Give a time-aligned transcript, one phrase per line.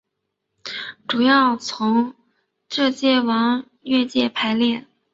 [1.07, 2.15] 主要从
[2.67, 4.87] 浙界往粤界排列。